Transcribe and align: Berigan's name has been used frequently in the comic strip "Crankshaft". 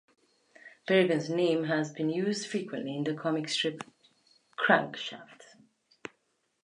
Berigan's 0.87 1.29
name 1.29 1.65
has 1.65 1.91
been 1.91 2.09
used 2.09 2.47
frequently 2.47 2.97
in 2.97 3.03
the 3.03 3.13
comic 3.13 3.47
strip 3.47 3.83
"Crankshaft". 4.57 5.59